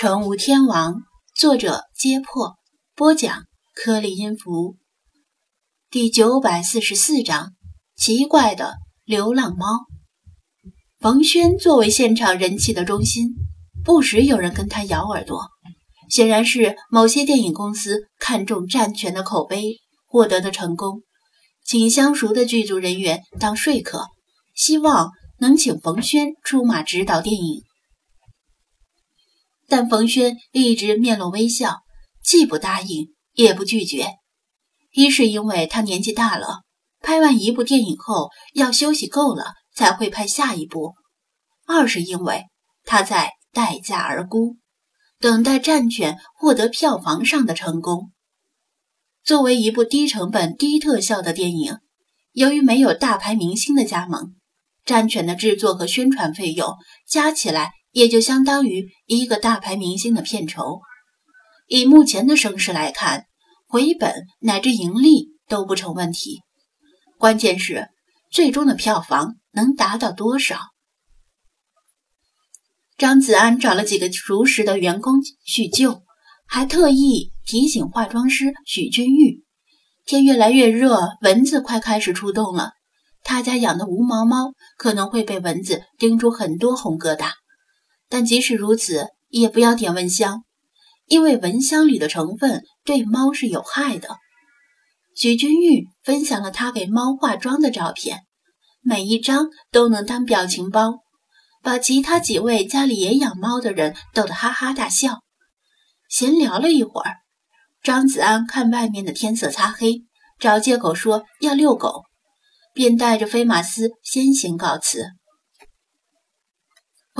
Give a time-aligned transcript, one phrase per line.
[0.00, 1.02] 成无天王，
[1.36, 2.54] 作者：揭破，
[2.96, 3.44] 播讲：
[3.74, 4.78] 颗粒音符。
[5.90, 7.52] 第九百四十四章：
[7.98, 9.66] 奇怪的流浪猫。
[11.00, 13.34] 冯轩作为现场人气的中心，
[13.84, 15.42] 不时有人跟他咬耳朵，
[16.08, 19.74] 显然是某些电影公司看中战犬的口碑
[20.06, 21.02] 获得的成功，
[21.62, 24.06] 请相熟的剧组人员当说客，
[24.54, 25.10] 希望
[25.40, 27.64] 能请冯轩出马指导电影。
[29.70, 31.82] 但冯轩一直面露微笑，
[32.24, 34.16] 既不答应，也不拒绝。
[34.90, 36.64] 一是因为他年纪大了，
[37.00, 40.94] 拍完一部电影后要休息够了才会拍下一部；
[41.68, 42.46] 二是因为
[42.82, 44.56] 他在待价而沽，
[45.20, 48.10] 等待《战犬》获得票房上的成功。
[49.22, 51.78] 作为一部低成本、低特效的电影，
[52.32, 54.20] 由于没有大牌明星的加盟，
[54.84, 56.74] 《战犬》的制作和宣传费用
[57.06, 57.70] 加起来。
[57.92, 60.80] 也就相当于一个大牌明星的片酬。
[61.66, 63.26] 以目前的声势来看，
[63.66, 66.42] 回本乃至盈利都不成问题。
[67.18, 67.88] 关键是
[68.30, 70.58] 最终的票房能达到多少？
[72.96, 76.02] 张子安找了几个熟识的员工叙旧，
[76.46, 79.44] 还特意提醒化妆师许君玉：
[80.04, 82.72] 天越来越热，蚊子快开始出动了。
[83.22, 87.30] 他家养的无毛猫可能会被蚊子叮出很多红疙瘩。
[88.10, 90.42] 但即使如此，也不要点蚊香，
[91.06, 94.18] 因为蚊香里的成分对猫是有害的。
[95.14, 98.24] 许君玉分享了他给猫化妆的照片，
[98.82, 100.98] 每一张都能当表情包，
[101.62, 105.22] 把其他几位家里也养猫的人逗得哈哈大笑。
[106.08, 107.18] 闲聊了一会儿，
[107.82, 110.02] 张子安看外面的天色擦黑，
[110.38, 112.02] 找借口说要遛狗，
[112.74, 115.10] 便带着飞马斯先行告辞。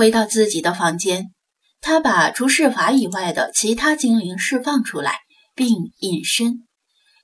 [0.01, 1.27] 回到自己的房间，
[1.79, 5.19] 他把除世法以外的其他精灵释放出来，
[5.53, 6.67] 并隐身。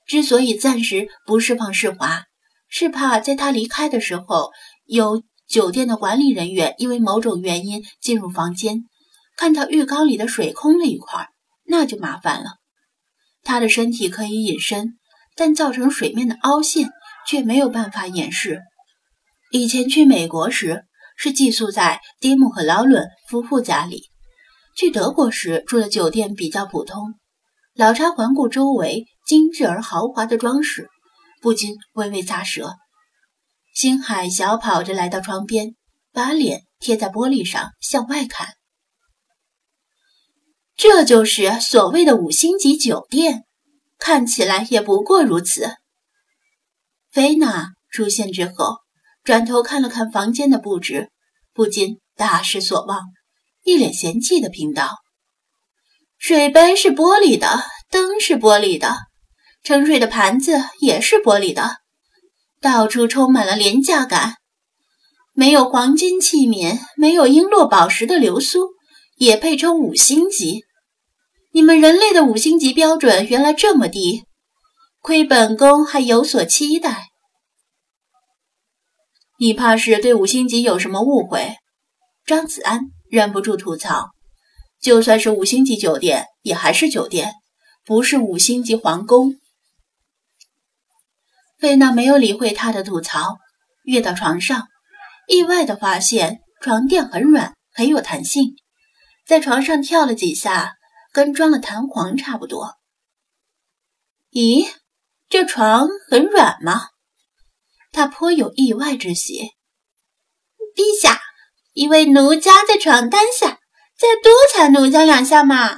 [0.06, 2.22] 之所以暂时不释放世华，
[2.68, 4.52] 是怕在他离开的时候，
[4.84, 8.84] 有酒店的管理人员因为某种原因进入房间，
[9.36, 11.26] 看到浴缸里的水空了一块，
[11.64, 12.58] 那就麻烦了。
[13.42, 15.00] 他的身体可以隐身，
[15.34, 16.90] 但造成水面的凹陷
[17.26, 18.60] 却没有办法掩饰。
[19.50, 20.84] 以前去美国时。
[21.18, 24.08] 是寄宿在蒂姆和劳伦夫妇家里。
[24.76, 27.14] 去德国时住的酒店比较普通，
[27.74, 30.88] 老查环顾周围精致而豪华的装饰，
[31.42, 32.76] 不禁微微咂舌。
[33.74, 35.74] 星海小跑着来到窗边，
[36.12, 38.54] 把脸贴在玻璃上向外看。
[40.76, 43.42] 这就是所谓的五星级酒店，
[43.98, 45.74] 看起来也不过如此。
[47.10, 48.87] 菲娜出现之后。
[49.28, 51.10] 转头看了看房间的布置，
[51.52, 53.00] 不禁大失所望，
[53.62, 54.96] 一脸嫌弃的评道
[56.16, 58.96] ：“水杯是玻璃的，灯是玻璃的，
[59.62, 61.76] 盛水的盘子也是玻璃的，
[62.62, 64.36] 到处充满了廉价感。
[65.34, 68.70] 没有黄金器皿，没有璎珞宝石的流苏，
[69.18, 70.64] 也配称五星级？
[71.52, 74.24] 你们人类的五星级标准原来这么低，
[75.02, 77.07] 亏本宫还有所期待。”
[79.40, 81.58] 你怕是对五星级有什么误会？
[82.26, 84.10] 张子安忍不住吐槽
[84.82, 87.34] ：“就算是五星级酒店，也还是酒店，
[87.84, 89.36] 不是五星级皇宫。”
[91.56, 93.36] 费娜没有理会他的吐槽，
[93.84, 94.66] 跃到床上，
[95.28, 98.56] 意外的发现床垫很软，很有弹性，
[99.24, 100.74] 在床上跳了几下，
[101.12, 102.74] 跟装了弹簧差不多。
[104.32, 104.68] 咦，
[105.28, 106.88] 这床很软吗？
[107.90, 109.52] 他颇有意外之喜。
[110.76, 111.20] 陛下，
[111.72, 113.58] 一位奴家在床单下，
[113.98, 115.76] 再多踩奴家两下嘛。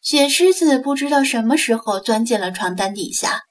[0.00, 3.42] 雪狮子不知道什么时候钻进了床单底下，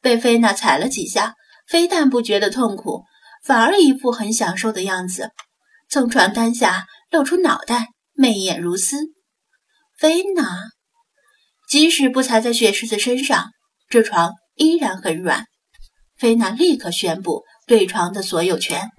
[0.00, 1.34] 被菲娜踩了几下，
[1.66, 3.04] 非但不觉得痛苦，
[3.44, 5.30] 反而一副很享受的样子，
[5.90, 8.96] 从床单下露出脑袋，媚眼如丝。
[9.98, 10.44] 菲娜，
[11.68, 13.50] 即使不踩在雪狮子身上，
[13.88, 15.46] 这床依然很软。
[16.16, 18.90] 菲娜立刻宣布对床的所有权。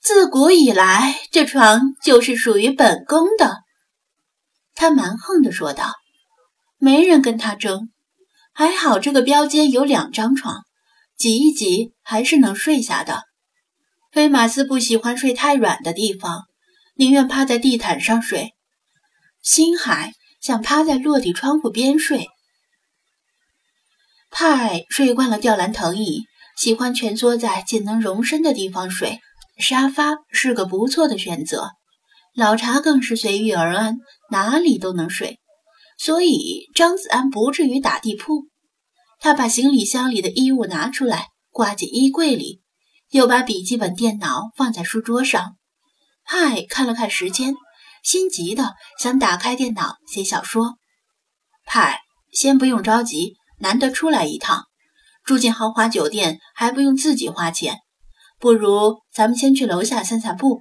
[0.00, 3.62] 自古以来，这床就是属于本宫的。
[4.74, 5.94] 他蛮横地说道
[6.78, 7.90] ：“没人跟他争。
[8.52, 10.62] 还好这个标间有两张床，
[11.16, 13.24] 挤一挤还是能睡下的。”
[14.12, 16.42] 菲马斯不喜欢睡太软的地方，
[16.94, 18.52] 宁愿趴在地毯上睡。
[19.42, 22.28] 星海想趴在落地窗户边睡。
[24.36, 26.24] 派睡惯了吊篮藤椅，
[26.56, 29.20] 喜欢蜷缩在仅能容身的地方睡。
[29.58, 31.70] 沙发是个不错的选择，
[32.34, 33.98] 老茶更是随遇而安，
[34.32, 35.38] 哪里都能睡，
[35.96, 38.48] 所以张子安不至于打地铺。
[39.20, 42.60] 他把行李箱里的衣物拿出来，挂进衣柜里，
[43.10, 45.54] 又把笔记本电脑放在书桌上。
[46.24, 47.54] 派看了看时间，
[48.02, 50.74] 心急的想打开电脑写小说。
[51.64, 52.00] 派，
[52.32, 54.66] 先不用着急，难得出来一趟，
[55.24, 57.78] 住进豪华酒店还不用自己花钱，
[58.38, 60.60] 不如咱们先去楼下散散步。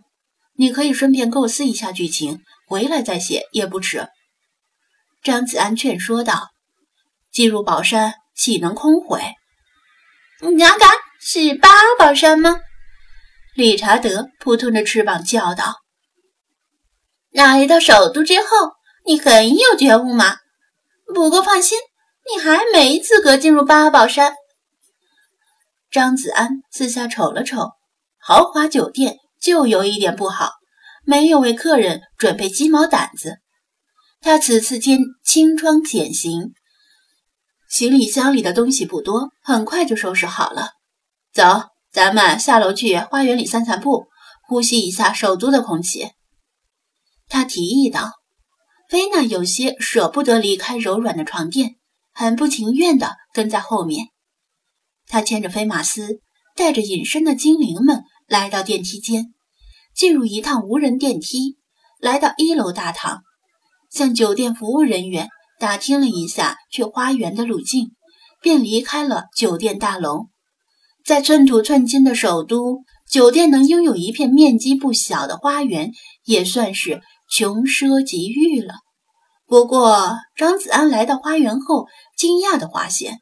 [0.56, 4.08] 你可以顺便构思一下剧情，回来再写也不迟。”
[5.22, 6.52] 张子安劝说道。
[7.30, 9.20] “进入宝山，岂能空回
[10.58, 10.90] ？”“哪敢？
[11.20, 11.68] 是八
[12.00, 12.62] 宝山吗？”
[13.54, 15.82] 理查德扑腾着翅膀叫道。
[17.34, 18.48] “来到首都之后，
[19.06, 20.38] 你很有觉悟嘛。
[21.14, 21.78] 不过放心，
[22.32, 24.34] 你还没资格进入八宝山。”
[25.92, 27.72] 张子安四下瞅了瞅，
[28.18, 29.18] 豪华酒店。
[29.42, 30.52] 就有一点不好，
[31.04, 33.40] 没有为客人准备鸡毛掸子。
[34.22, 36.54] 他此次间轻装简行，
[37.68, 40.70] 行李箱里的东西不多，很快就收拾好了。
[41.34, 41.44] 走，
[41.92, 44.06] 咱们下楼去花园里散散步，
[44.48, 46.12] 呼吸一下首都的空气。
[47.28, 48.12] 他提议道。
[48.88, 51.76] 菲娜有些舍不得离开柔软的床垫，
[52.14, 54.08] 很不情愿地跟在后面。
[55.08, 56.20] 他牵着菲马斯，
[56.56, 58.04] 带着隐身的精灵们。
[58.26, 59.34] 来到电梯间，
[59.94, 61.58] 进入一趟无人电梯，
[62.00, 63.22] 来到一楼大堂，
[63.92, 65.28] 向酒店服务人员
[65.60, 67.92] 打听了一下去花园的路径，
[68.42, 70.30] 便离开了酒店大楼。
[71.06, 75.92] 在寸土寸金的首都，酒店能拥有一片面积不小的花园，
[76.24, 78.74] 也算是穷奢极欲了。
[79.54, 81.86] 不过，张子安来到花园后，
[82.18, 83.20] 惊讶地发现，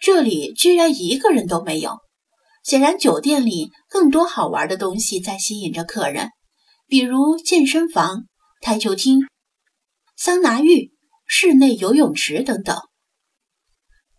[0.00, 1.98] 这里居然一个人都没有。
[2.62, 6.28] 显然，酒店里更多好玩的东西在吸引着客人，
[6.86, 8.26] 比如健身房、
[8.60, 9.22] 台球厅、
[10.16, 10.92] 桑拿浴、
[11.26, 12.78] 室内游泳池等等。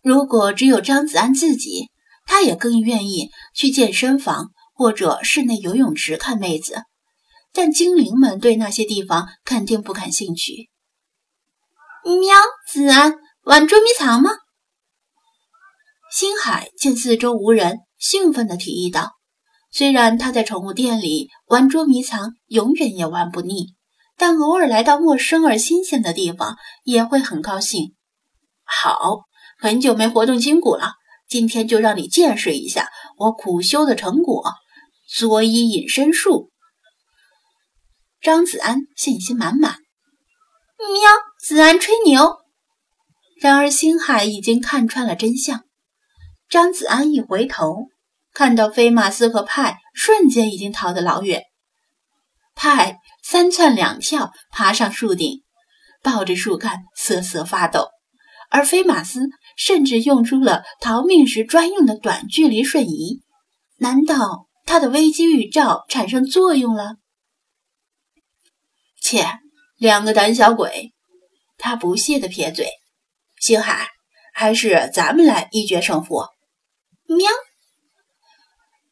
[0.02, 1.88] 如果只有张子安自己，
[2.26, 6.82] 他也更愿意去健身房或者室内游泳池看妹子。
[7.54, 10.68] 但精灵们对那些地方肯定不感兴趣。
[12.04, 14.32] 喵，子安，玩捉迷藏吗？
[16.10, 17.78] 星海见四周无人。
[17.96, 19.12] 兴奋地提议道
[19.70, 23.76] ：“虽然他在宠物店里玩捉迷藏永远也玩不腻，
[24.16, 27.94] 但偶尔来到陌生而新鲜的地方也会很高兴。”
[28.66, 29.20] 好，
[29.60, 30.94] 很久没活动筋骨了，
[31.28, 34.42] 今天就让你见识一下我苦修的成果——
[35.08, 36.50] 作衣隐身术。
[38.20, 39.76] 张子安信心满满
[40.90, 42.38] ：“喵，子安吹牛。”
[43.40, 45.64] 然而星海已经看穿了真相。
[46.48, 47.88] 张子安一回头。
[48.34, 51.42] 看到菲马斯和派，瞬间已经逃得老远。
[52.54, 55.42] 派三窜两跳爬上树顶，
[56.02, 57.88] 抱着树干瑟瑟发抖，
[58.48, 59.20] 而菲马斯
[59.58, 63.20] 甚至用出了逃命时专用的短距离瞬移。
[63.76, 66.96] 难道他的危机预兆产生作用了？
[68.98, 69.26] 切，
[69.82, 70.92] 两个胆小鬼！
[71.58, 72.68] 他不屑地撇嘴。
[73.40, 73.88] 星海，
[74.32, 76.24] 还是咱们来一决胜负。
[77.08, 77.28] 喵。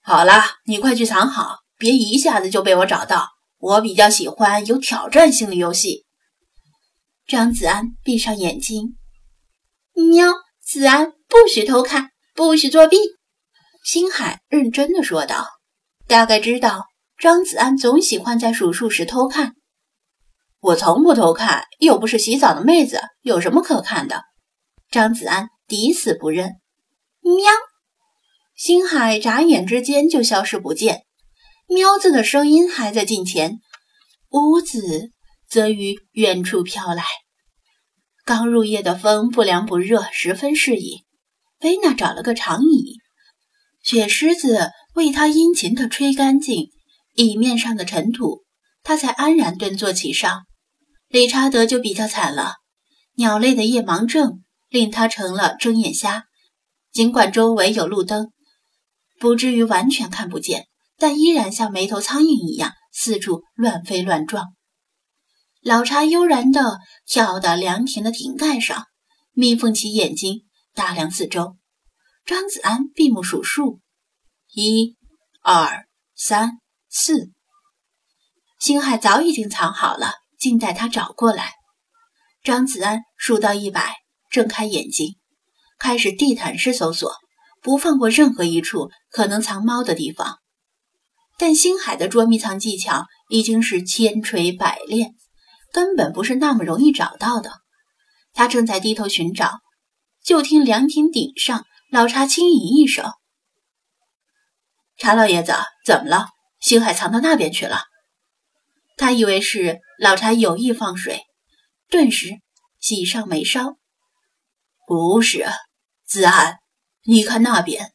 [0.02, 3.28] 好了，你快去藏好，别一下子就被我找到。
[3.58, 6.06] 我比较喜欢有挑战性的游戏。
[7.28, 8.97] 张子安闭上眼睛。
[9.92, 10.26] 喵，
[10.61, 12.99] 子安不许偷看，不许作弊。
[13.85, 15.47] 星海认真的说道。
[16.09, 19.54] 大概知道张子安总喜欢在数数时偷看。
[20.61, 24.25] 我从不偷看，又不是洗澡的妹子，有什么可看的？
[24.90, 26.57] 张子安抵死不认。
[27.23, 27.50] 喵。
[28.55, 31.05] 星海眨眼之间就消失不见，
[31.67, 33.59] 喵字的声音还在近前，
[34.29, 35.12] 屋子
[35.49, 37.05] 则于远处飘来。
[38.26, 41.07] 刚入夜的风不凉不热，十分适宜。
[41.59, 42.99] 菲娜找了个长椅，
[43.83, 46.69] 雪狮子为她殷勤地吹干净
[47.14, 48.45] 椅面上的尘土，
[48.83, 50.43] 她才安然蹲坐其上。
[51.11, 52.55] 理查德就比较惨了，
[53.14, 56.26] 鸟类的夜盲症令他成了睁眼瞎，
[56.93, 58.31] 尽管周围有路灯。
[59.19, 64.55] 不至于完全看不见，但依然像没头苍蝇一样四处乱飞乱撞。
[65.61, 68.87] 老茶悠然地跳到凉亭的亭盖上，
[69.33, 71.57] 眯缝起眼睛打量四周。
[72.25, 73.81] 张子安闭目数数：
[74.55, 74.97] 一、
[75.43, 77.33] 二、三、四。
[78.61, 81.52] 星海早已经藏好了，静待他找过来。
[82.42, 83.99] 张子安数到一百，
[84.30, 85.16] 睁开眼睛，
[85.78, 87.12] 开始地毯式搜索。
[87.62, 90.38] 不放过任何一处可能藏猫的地方。
[91.37, 95.14] 但星海的捉迷藏技巧已经是千锤百炼，
[95.70, 97.52] 根本不是那么容易找到的。
[98.32, 99.61] 他正在低头寻找，
[100.25, 103.12] 就听凉亭顶上老茶轻吟一声
[104.97, 105.52] ：“茶老爷子，
[105.85, 106.28] 怎么了？
[106.61, 107.82] 星海藏到那边去了？”
[109.00, 111.23] 他以为是老茶有意放水，
[111.88, 112.42] 顿时
[112.80, 113.78] 喜上眉梢。
[114.87, 115.47] 不是，
[116.04, 116.59] 子安，
[117.04, 117.92] 你看那边。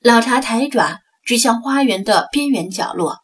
[0.00, 3.20] 老茶抬爪指向花园的边缘角落。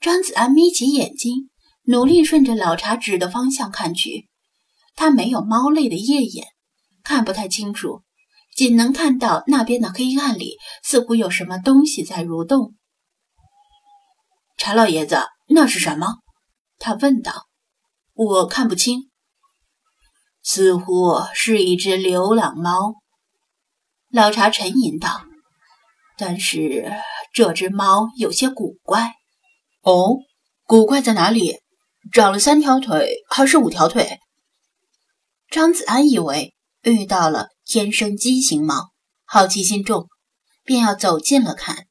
[0.00, 1.50] 张子安眯起眼睛，
[1.82, 4.28] 努力顺着老茶指的方向看去。
[4.94, 6.46] 他没有猫类的夜眼，
[7.02, 8.04] 看不太清楚，
[8.54, 12.76] 仅能看到那边的黑暗里似乎有什么东西在蠕动。
[14.56, 15.16] 茶老爷子。
[15.46, 16.18] 那是什么？
[16.78, 17.46] 他问道。
[18.14, 19.10] 我看不清，
[20.42, 22.94] 似乎是一只流浪猫。
[24.10, 25.24] 老茶沉吟道。
[26.16, 26.92] 但是
[27.32, 29.14] 这只猫有些古怪。
[29.82, 30.18] 哦，
[30.62, 31.56] 古怪在哪里？
[32.12, 34.20] 长了三条腿还是五条腿？
[35.48, 38.92] 张子安以为遇到了天生畸形猫，
[39.24, 40.08] 好奇心重，
[40.62, 41.86] 便要走近了看。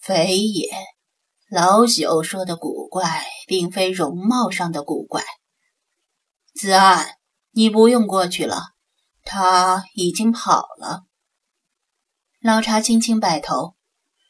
[0.00, 0.70] 非也。
[1.48, 5.22] 老朽说的古怪，并非容貌上的古怪。
[6.54, 7.18] 子安，
[7.52, 8.72] 你不用过去了，
[9.22, 11.04] 他已经跑了。
[12.40, 13.76] 老茶轻轻摆头，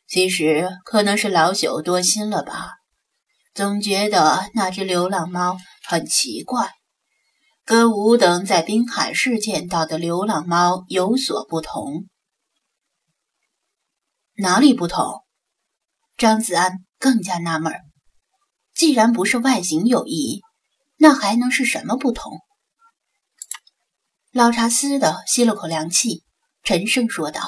[0.07, 2.75] 其实可能是老朽多心了吧，
[3.55, 6.75] 总觉得那只流浪猫很奇怪，
[7.65, 12.09] 跟吾等在滨海市见到的流浪猫有所不同。
[14.35, 15.25] 哪里不同？
[16.19, 16.86] 张子安。
[16.99, 17.81] 更加纳闷儿，
[18.75, 20.43] 既然不是外形有异，
[20.97, 22.41] 那还能是什么不同？
[24.33, 26.25] 老茶嘶的吸了口凉气，
[26.63, 27.41] 沉声说道：“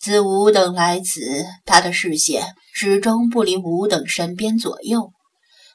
[0.00, 5.12] 自吾等来此，他的视线始终不离吾等身边左右，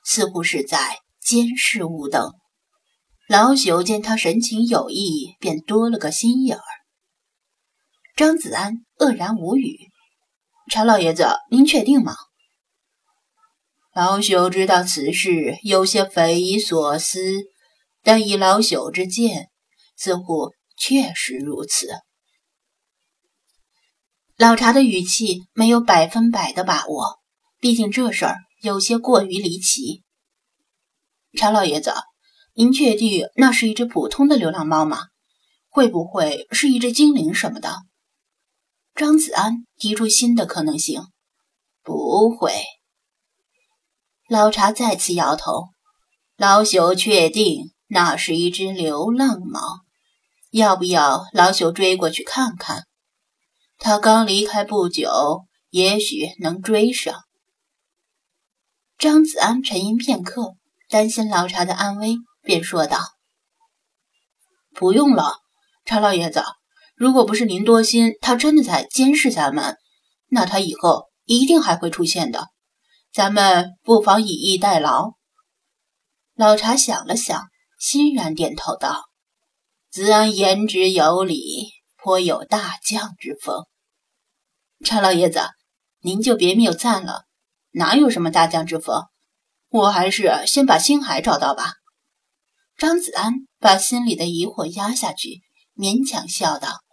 [0.05, 2.33] 似乎是在监视吾等。
[3.29, 6.63] 老朽见他神情有异，便多了个心眼儿。”
[8.15, 9.92] 张子安愕然无语。
[10.69, 12.15] 查老爷子，您确定吗？
[13.93, 17.19] 老朽知道此事有些匪夷所思，
[18.01, 19.49] 但以老朽之见，
[19.95, 21.89] 似乎确实如此。
[24.37, 27.19] 老茶的语气没有百分百的把握，
[27.59, 30.01] 毕竟这事儿有些过于离奇。
[31.37, 31.93] 查老爷子，
[32.53, 35.01] 您确定那是一只普通的流浪猫吗？
[35.69, 37.75] 会不会是一只精灵什么的？
[38.95, 41.01] 张子安提出新的可能性，
[41.81, 42.53] 不会。
[44.29, 45.69] 老茶再次摇头。
[46.35, 49.61] 老朽确定那是一只流浪猫，
[50.51, 52.85] 要不要老朽追过去看看？
[53.77, 57.23] 他刚离开不久，也许能追上。
[58.97, 60.55] 张子安沉吟片刻，
[60.89, 62.99] 担心老茶的安危，便说道
[64.73, 65.39] ：“不用了，
[65.85, 66.43] 查老爷子。”
[66.95, 69.77] 如果不是您多心，他真的在监视咱们，
[70.29, 72.49] 那他以后一定还会出现的。
[73.11, 75.13] 咱们不妨以逸待劳。
[76.35, 77.43] 老茶想了想，
[77.79, 79.03] 欣然点头道
[79.91, 83.65] ：“子安言之有理，颇有大将之风。”
[84.83, 85.41] 查老爷子，
[86.01, 87.25] 您就别谬赞了，
[87.71, 89.03] 哪有什么大将之风？
[89.69, 91.73] 我还是先把星海找到吧。
[92.75, 95.42] 张子安把心里的疑惑压下去，
[95.75, 96.83] 勉强笑道。